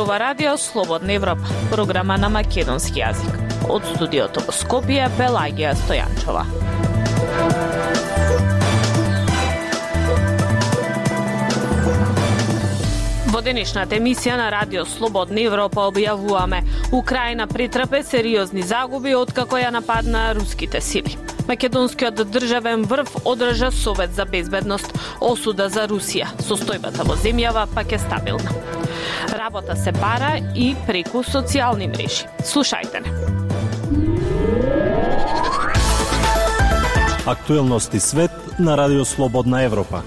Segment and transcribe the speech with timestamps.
[0.00, 3.34] зборува Радио Слободна Европа, програма на македонски јазик.
[3.68, 6.44] Од студиото во Скопје, Пелагија Стојанчова.
[13.28, 16.62] Во денешната емисија на Радио Слободна Европа објавуваме
[16.96, 21.18] Украина претрпе сериозни загуби откако ја нападна руските сили.
[21.48, 26.32] Македонскиот државен врв одржа Совет за безбедност осуда за Русија.
[26.40, 28.79] Состојбата во земјава пак е стабилна.
[29.28, 32.26] Работа се бара и преку социјални мрежи.
[32.42, 33.10] Слушајте не.
[37.26, 40.02] Актуелности свет на Радио Слободна Европа.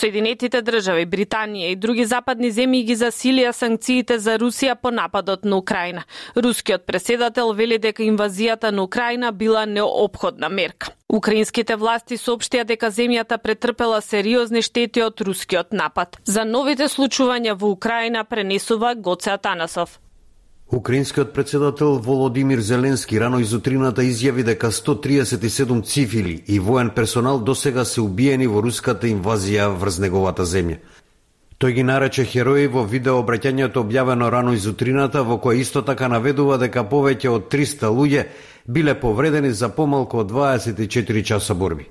[0.00, 5.58] Соединетите држави, Британија и други западни земји ги засилија санкциите за Русија по нападот на
[5.60, 6.04] Украина.
[6.36, 10.94] Рускиот преседател вели дека инвазијата на Украина била неопходна мерка.
[11.10, 16.20] Украинските власти соопштија дека земјата претрпела сериозни штети од рускиот напад.
[16.24, 19.98] За новите случувања во Украина пренесува Гоце Атанасов.
[20.70, 28.00] Украинскиот председател Володимир Зеленски рано изутрината изјави дека 137 цивили и воен персонал досега се
[28.00, 30.78] убиени во руската инвазија врз неговата земја.
[31.60, 36.56] Тој ги нарече херои во видео обраќањето објавено рано изутрината во кое исто така наведува
[36.56, 38.22] дека повеќе од 300 луѓе
[38.72, 41.88] биле повредени за помалку од 24 часа борби.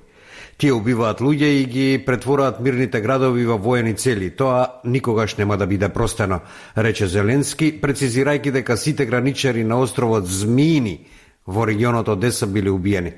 [0.60, 4.30] Тие убиваат луѓе и ги претвораат мирните градови во воени цели.
[4.30, 6.40] Тоа никогаш нема да биде простено,
[6.76, 11.06] рече Зеленски, прецизирајќи дека сите граничари на островот Змиини
[11.46, 13.14] во регионот Одеса биле убиени.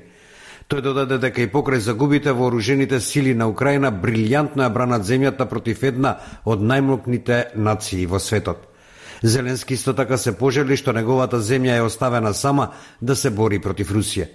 [0.71, 5.83] Тој додаде дека и покрај загубите вооружените сили на Украина брилјантно ја бранат земјата против
[5.83, 8.72] една од најмокните нации во светот.
[9.23, 13.93] Зеленски исто така се пожели што неговата земја е оставена сама да се бори против
[13.95, 14.27] Русија.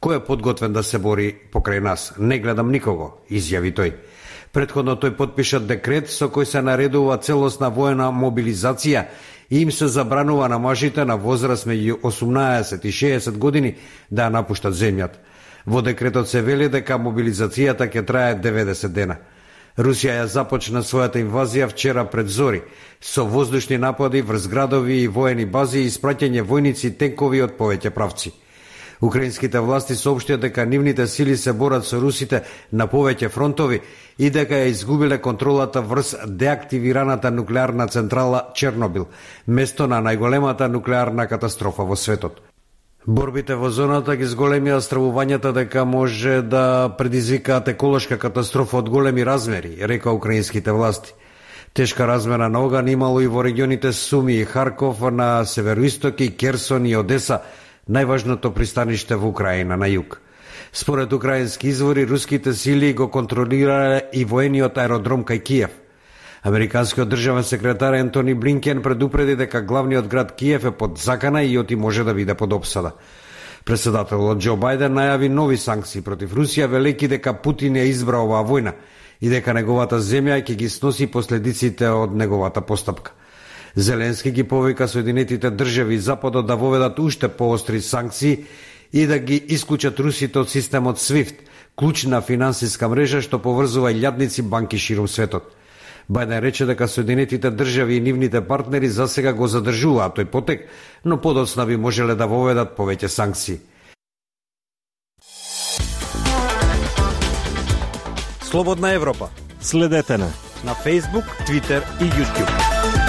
[0.00, 2.12] Кој е подготвен да се бори покрај нас?
[2.18, 3.92] Не гледам никого, изјави тој.
[4.52, 9.04] Предходно тој подпиша декрет со кој се наредува целосна воена мобилизација
[9.50, 13.74] и им се забранува на мажите на возраст меѓу 18 и 60 години
[14.10, 15.20] да ја напуштат земјата.
[15.66, 19.16] Во декретот се вели дека мобилизацијата ќе трае 90 дена.
[19.78, 22.62] Русија ја започна својата инвазија вчера пред зори,
[23.00, 28.32] со воздушни напади врз градови и воени бази и испраќање војници тенкови од повеќе правци.
[29.00, 32.42] Украинските власти соопштија дека нивните сили се борат со русите
[32.72, 33.80] на повеќе фронтови
[34.18, 39.08] и дека ја изгубиле контролата врз деактивираната нуклеарна централа Чернобил,
[39.46, 42.49] место на најголемата нуклеарна катастрофа во светот.
[43.06, 49.78] Борбите во зоната ги зголемија стравувањата дека може да предизвикаат еколошка катастрофа од големи размери,
[49.80, 51.14] река украинските власти.
[51.72, 56.86] Тешка размера на оган имало и во регионите Суми и Харков на североисток и Керсон
[56.86, 57.40] и Одеса,
[57.88, 60.20] најважното пристаниште во Украина на југ.
[60.72, 65.70] Според украински извори, руските сили го контролирале и воениот аеродром кај Киев.
[66.42, 71.76] Американскиот државен секретар Ентони Блинкен предупреди дека главниот град Киев е под закана и оти
[71.76, 72.92] може да биде под обсада.
[73.64, 78.72] Председателот Џо Бајден најави нови санкции против Русија, велики дека Путин ја избра оваа војна
[79.20, 83.12] и дека неговата земја ќе ги сноси последиците од неговата постапка.
[83.76, 88.44] Зеленски ги повика Соединетите држави и Западот да воведат уште поостри санкции
[88.92, 91.44] и да ги исклучат русите од системот SWIFT,
[91.76, 95.59] клучна финансиска мрежа што поврзува илјадници банки широм светот.
[96.10, 100.66] Бајден рече дека Соединетите држави и нивните партнери за сега го задржуваат тој потек,
[101.04, 103.60] но подоцна би можеле да воведат повеќе санкции.
[108.42, 109.30] Слободна Европа.
[109.60, 110.32] Следете на
[110.64, 112.99] на Facebook, Twitter и YouTube.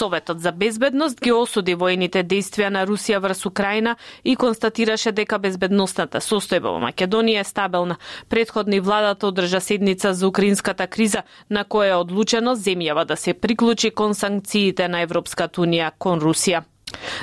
[0.00, 6.22] Советот за безбедност ги осуди воените действија на Русија врз Украина и констатираше дека безбедностната
[6.24, 7.98] состојба во Македонија е стабилна.
[8.28, 13.90] Предходни владата одржа седница за украинската криза, на која е одлучено земјава да се приклучи
[13.90, 16.64] кон санкциите на Европската унија кон Русија.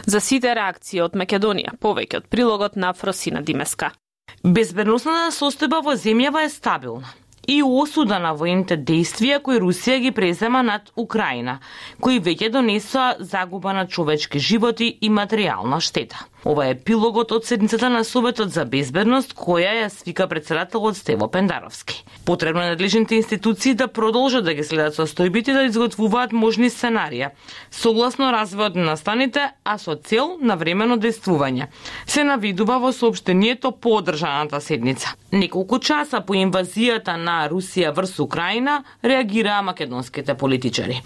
[0.06, 3.96] За сите реакции од Македонија, повеќе од прилогот на Фросина Димеска.
[4.44, 7.10] Безбедностната состојба во земјава е стабилна
[7.48, 11.60] и осуда на воените действија кои Русија ги презема над Украина,
[12.02, 16.28] кои веќе донесоа загуба на човечки животи и материјална штета.
[16.48, 22.06] Ова е пилогот од седницата на Советот за безбедност која ја свика председателот Стево Пендаровски.
[22.26, 27.34] Потребно е надлежните институции да продолжат да ги следат состојбите да изготвуваат можни сценарија,
[27.72, 31.68] согласно развојот на настаните, а со цел на времено действување.
[32.08, 35.16] Се навидува во сообщението по одржаната седница.
[35.32, 41.02] Неколку часа по инвазијата на Русија врз Украина реагираа македонските политичари.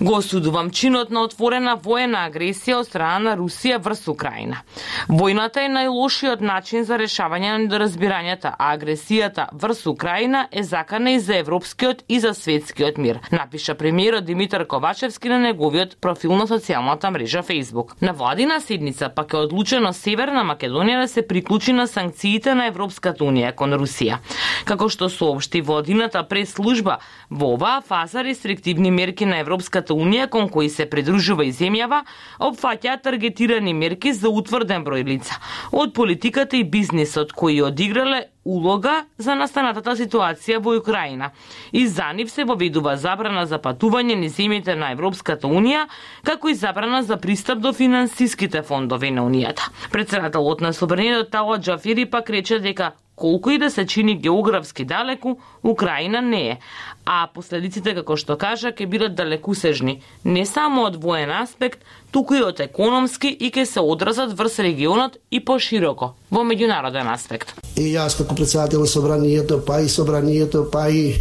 [0.00, 4.62] Го осудувам чинот на отворена воена агресија од страна на Русија врз Украина.
[5.08, 11.18] Војната е најлошиот начин за решавање на недоразбирањата, а агресијата врз Украина е закана и
[11.20, 17.10] за европскиот и за светскиот мир, напиша премиерот Димитар Ковачевски на неговиот профил на социјалната
[17.10, 17.94] мрежа Facebook.
[18.02, 23.24] На владина седница пак е одлучено Северна Македонија да се приклучи на санкциите на Европската
[23.24, 24.18] унија кон Русија.
[24.64, 26.98] Како што соопшти владината прес-служба,
[27.30, 32.04] во оваа фаза рестриктивни мерки на Европската унија кон кои се придружува и земјава,
[32.40, 35.38] опфаќаат таргетирани мерки за утврд утврден број лица
[35.72, 41.30] од политиката и бизнисот кои одиграле улога за настанатата ситуација во Украина.
[41.72, 45.86] И за нив се воведува забрана за патување низ земјите на Европската Унија,
[46.24, 49.70] како и забрана за пристап до финансиските фондови на Унијата.
[49.90, 55.36] Председателот на Собранието Тала Джафири пак рече дека колку и да се чини географски далеку,
[55.62, 56.58] Украина не е,
[57.04, 62.42] а последиците, како што кажа, ќе бидат далекусежни, не само од воен аспект, туку и
[62.42, 67.54] од економски и ќе се одразат врз регионот и пошироко, во меѓународен аспект.
[67.76, 71.14] И јас како председател на собранието, па и собранието, па и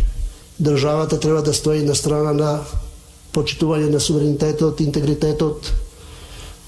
[0.60, 2.60] државата треба да стои на страна на
[3.34, 5.74] почитување на суверенитетот, интегритетот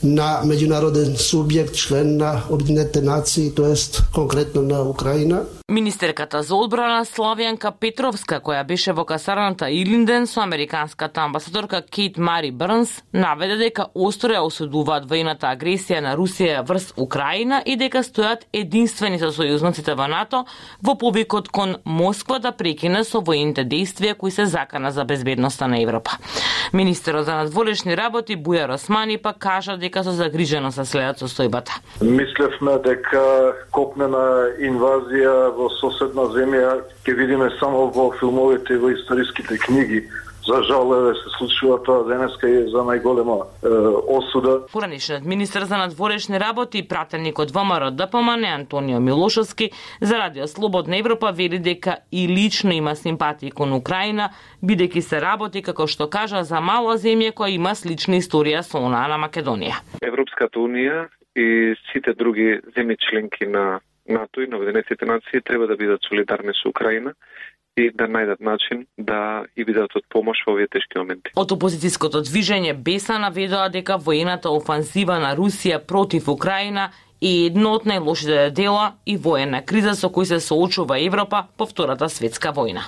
[0.06, 5.42] na međunarodan subjekt, člen na objedinete nacije, to jest konkretno na Ukrajina.
[5.70, 12.52] Министерката за одбрана Славјанка Петровска, која беше во касарната Илинден со американската амбасадорка Кейт Мари
[12.52, 18.46] Брнс, наведе дека остро ја осудуваат војната агресија на Русија врз Украина и дека стојат
[18.54, 20.44] единствени со сојузниците во НАТО
[20.86, 25.82] во повикот кон Москва да прекине со војните действија кои се закана за безбедноста на
[25.82, 26.20] Европа.
[26.74, 31.82] Министерот за надворешни работи Бујар Османи па кажа дека со загриженост се следат состојбата.
[32.02, 33.26] Мислевме дека
[33.72, 40.06] копнена инвазија во соседна земја ќе видиме само во филмовите и во историските книги
[40.48, 43.70] За жал е се случува тоа денеска и за најголема е,
[44.14, 44.60] осуда.
[44.70, 49.72] Поранишниот министр за надворешни работи и пратеник од ВМРО ДПМН Антонио Милошовски
[50.02, 54.30] за Радио Слободна Европа вели дека и лично има симпатии кон Украина,
[54.62, 59.10] бидејќи се работи како што кажа за мала земја која има слична историја со онаа
[59.10, 59.82] на Македонија.
[60.06, 65.76] Европската унија и сите други земји членки на НАТО и на Обединетите нации треба да
[65.76, 67.14] бидат солидарни со Украина
[67.78, 71.34] и да најдат начин да и бидат од помош во овие тешки моменти.
[71.36, 76.92] Од опозицијското движење Беса наведоа дека воената офанзива на Русија против Украина
[77.22, 82.10] е едно од најлошите дела и воена криза со кој се соочува Европа по Втората
[82.10, 82.88] светска војна.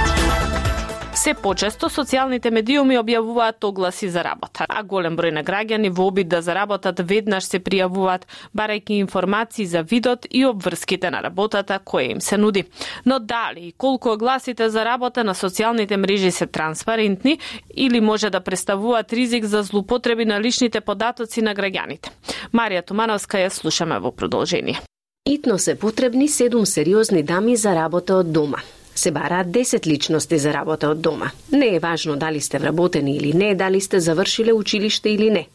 [1.11, 6.29] Се почесто социјалните медиуми објавуваат огласи за работа, а голем број на граѓани во обид
[6.31, 8.23] да заработат веднаш се пријавуваат,
[8.55, 12.63] барајќи информации за видот и обврските на работата која им се нуди.
[13.05, 17.39] Но дали и колку огласите за работа на социјалните мрежи се транспарентни
[17.75, 22.07] или може да представуваат ризик за злупотреби на личните податоци на граѓаните?
[22.53, 24.79] Марија Тумановска ја слушаме во продолжение.
[25.25, 28.63] Итно се потребни седум сериозни дами за работа од дома.
[28.95, 31.31] Се бараат 10 личности за работа од дома.
[31.51, 35.47] Не е важно дали сте вработени или не, дали сте завршиле училиште или не.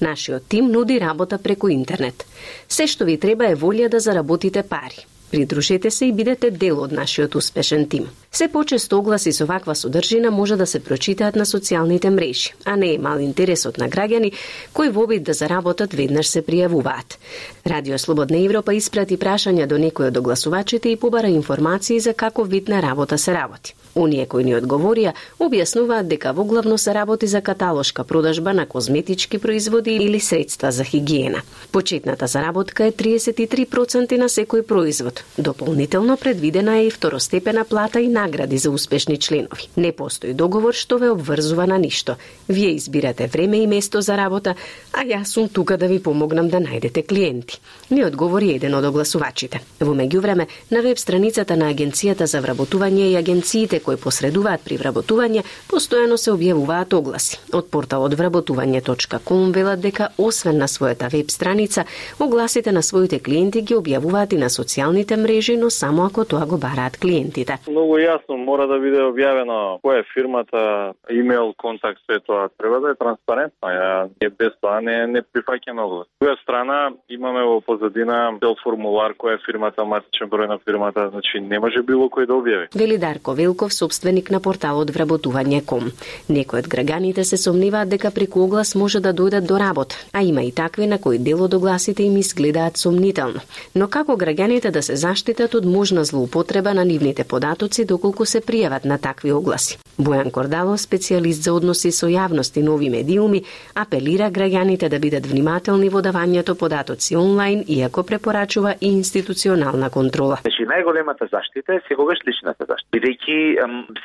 [0.00, 2.26] Нашиот тим нуди работа преку интернет.
[2.68, 5.06] Се што ви треба е волја да заработите пари.
[5.30, 8.08] Придружете се и бидете дел од нашиот успешен тим.
[8.34, 12.94] Се почесто огласи со ваква содржина може да се прочитаат на социјалните мрежи, а не
[12.94, 14.32] е мал интересот на граѓани
[14.72, 17.18] кои во обид да заработат веднаш се пријавуваат.
[17.66, 22.68] Радио Слободна Европа испрати прашања до некои од огласувачите и побара информации за каков вид
[22.68, 23.74] на работа се работи.
[23.94, 29.38] Оние кои ни одговорија објаснуваат дека во главно се работи за каталошка продажба на козметички
[29.38, 31.42] производи или средства за хигиена.
[31.72, 35.24] Почетната заработка е 33% на секој производ.
[35.38, 39.68] Дополнително предвидена е и второстепена плата и на награди за успешни членови.
[39.76, 42.16] Не постои договор што ве обврзува на ништо.
[42.48, 44.54] Вие избирате време и место за работа,
[44.92, 47.58] а јас сум тука да ви помогнам да најдете клиенти.
[47.90, 49.60] Не одговори еден од огласувачите.
[49.80, 55.42] Во меѓувреме, на веб страницата на Агенцијата за вработување и агенциите кои посредуваат при вработување,
[55.70, 57.40] постојано се објавуваат огласи.
[57.52, 61.84] Од порталот вработување.ком велат дека освен на својата веб страница,
[62.18, 66.58] огласите на своите клиенти ги објавуваат и на социјалните мрежи, но само ако тоа го
[66.58, 67.58] бараат клиентите.
[67.68, 72.92] Многу јасно мора да биде објавено која е фирмата, имејл, контакт, се тоа треба да
[72.92, 73.68] е транспарентно.
[73.68, 76.08] Ја е без тоа не не прифаќам оглас.
[76.20, 81.40] Друга страна имаме во позадина цел формулар која е фирмата, матичен број на фирмата, значи
[81.40, 82.68] не може било кој да објави.
[82.74, 85.90] Вели Дарко Велков, собственик на порталот вработување.ком.
[86.28, 90.42] Некои од граѓаните се сомневаат дека преку оглас може да дојдат до работ, а има
[90.42, 93.40] и такви на кои дел од огласите им изгледаат сомнително.
[93.74, 98.84] Но како граѓаните да се заштитат од можна злоупотреба на нивните податоци доколку се пријават
[98.84, 99.78] на такви огласи.
[99.98, 103.42] Бојан Кордало, специјалист за односи со јавност и нови медиуми,
[103.76, 110.38] апелира граѓаните да бидат внимателни во давањето податоци онлайн, иако препорачува и институционална контрола.
[110.46, 112.88] Значи, најголемата заштита е секогаш личната заштита.
[112.96, 113.36] Бидејќи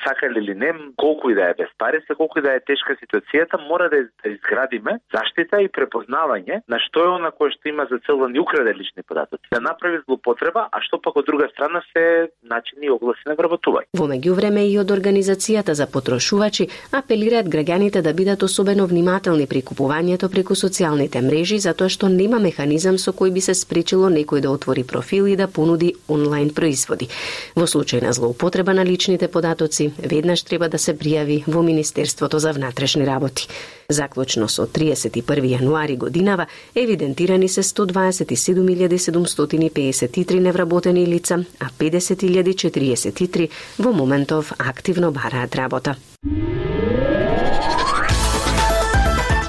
[0.03, 2.98] сакале или не, колку и да е без пари, се колку и да е тешка
[3.00, 7.88] ситуацијата, мора да, да изградиме заштита и препознавање на што е она кое што има
[7.91, 11.48] за цел да ни украде лични податоци, да направи злоупотреба, а што пак од друга
[11.53, 13.88] страна се начини и огласи на вработување.
[13.96, 20.29] Во меѓувреме и од организацијата за потрошувачи апелираат граѓаните да бидат особено внимателни при купувањето
[20.34, 24.84] преку социјалните мрежи затоа што нема механизам со кој би се спречило некој да отвори
[24.84, 27.10] профил и да понуди онлайн производи.
[27.55, 32.51] Во случај на злоупотреба на личните податоци, веднаш треба да се пријави во Министерството за
[32.53, 33.48] внатрешни работи.
[33.89, 45.12] Заклучно со 31 јануари годинава евидентирани се 127.753 невработени лица, а 50.043 во моментов активно
[45.12, 45.96] бараат работа.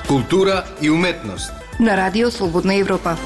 [0.09, 1.52] Култура и уметност.
[1.80, 3.16] На Радио Слободна Европа.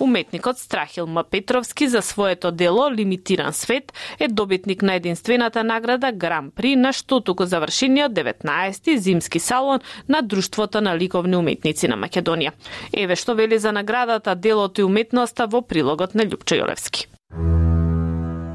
[0.00, 1.24] Уметникот Страхил М.
[1.30, 7.44] Петровски за своето дело Лимитиран свет е добитник на единствената награда Гран При на туку
[7.44, 12.52] завршениот 19-ти зимски салон на Друштвото на ликовни уметници на Македонија.
[12.92, 17.06] Еве што вели за наградата делото и уметноста во прилогот на Љупчо Јолевски.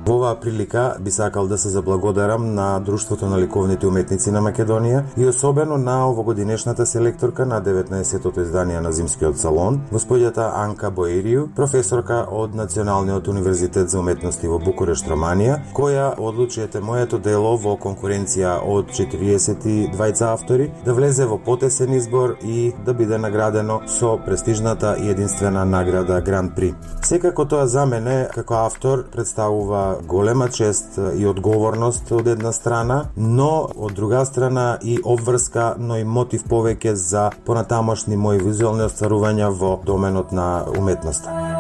[0.10, 5.04] Во оваа прилика би сакал да се заблагодарам на Друштвото на ликовните уметници на Македонија
[5.18, 12.24] и особено на овогодинешната селекторка на 19-тото издание на Зимскиот салон, господјата Анка Боирију, професорка
[12.32, 18.90] од Националниот универзитет за уметности во Букурешт, Романија, која одлучиете моето дело во конкуренција од
[18.90, 25.66] 42 автори да влезе во потесен избор и да биде наградено со престижната и единствена
[25.66, 26.74] награда Гран При.
[27.06, 33.70] Секако тоа за мене како автор представува голема чест и одговорност од една страна, но
[33.76, 39.80] од друга страна и обврска, но и мотив повеќе за понатамошни мои визуелни остварувања во
[39.86, 41.59] доменот на уметноста.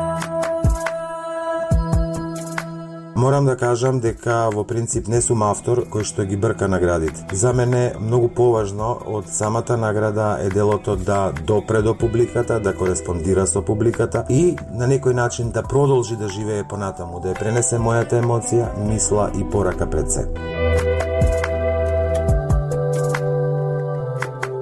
[3.20, 7.26] Морам да кажам дека во принцип не сум автор кој што ги брка наградите.
[7.36, 13.44] За мене многу поважно од самата награда е делото да допре до публиката, да кореспондира
[13.48, 18.24] со публиката и на некој начин да продолжи да живее понатаму, да ја пренесе мојата
[18.24, 20.99] емоција, мисла и порака пред се.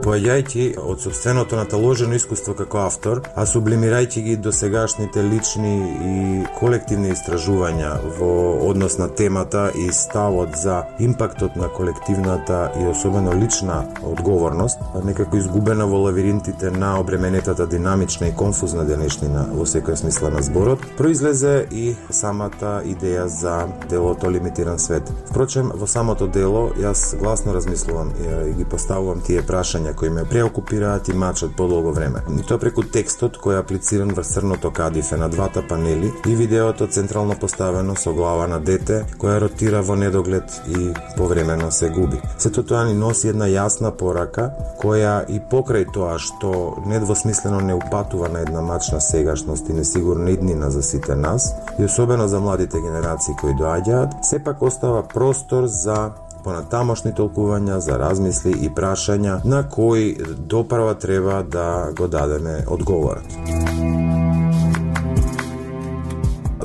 [0.08, 5.74] Поаѓајќи од собственото наталожено искуство како автор, а сублимирајќи ги до сегашните лични
[6.10, 6.14] и
[6.56, 8.30] колективни истражувања во
[8.70, 15.90] однос на темата и ставот за импактот на колективната и особено лична одговорност, некако изгубена
[15.92, 21.98] во лавиринтите на обременетата динамична и конфузна денешнина во секој смисла на зборот, произлезе и
[22.10, 23.58] самата идеја за
[23.90, 25.12] делото Лимитиран свет.
[25.28, 31.08] Впрочем, во самото дело јас гласно размислувам и ги поставувам тие прашања кои ме преокупираат
[31.08, 32.20] и мачат подолго време.
[32.39, 36.88] И тоа преку текстот кој е аплициран врз црното кадифе на двата панели и видеото
[36.88, 42.22] централно поставено со глава на дете која ротира во недоглед и повремено се губи.
[42.38, 44.51] Сето тоа ни носи една јасна порака
[44.82, 50.70] која и покрај тоа што недвосмислено не упатува на една мачна сегашност и несигурна иднина
[50.70, 56.12] за сите нас и особено за младите генерации кои доаѓаат, сепак остава простор за
[56.48, 60.16] понатамошни толкувања, за размисли и прашања на кои
[60.56, 63.98] допрва треба да го дадеме одговорот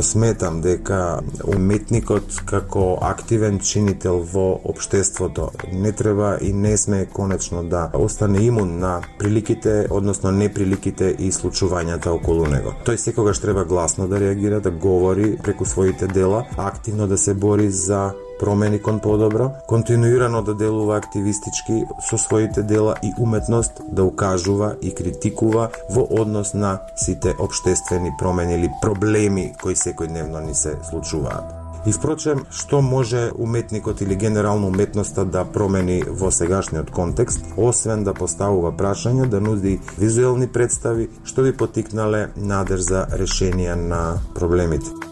[0.02, 7.90] сметам дека уметникот како активен чинител во обштеството не треба и не сме конечно да
[7.94, 12.74] остане имун на приликите, односно неприликите и случувањата околу него.
[12.86, 17.70] Тој секогаш треба гласно да реагира, да говори преку своите дела, активно да се бори
[17.70, 18.12] за
[18.42, 24.94] промени кон подобро, континуирано да делува активистички со своите дела и уметност да укажува и
[24.94, 31.54] критикува во однос на сите обштествени промени или проблеми кои секојдневно ни се случуваат.
[31.86, 38.14] И впрочем, што може уметникот или генерално уметноста да промени во сегашниот контекст, освен да
[38.14, 45.11] поставува прашања, да нуди визуелни представи, што би потикнале надеж за решение на проблемите.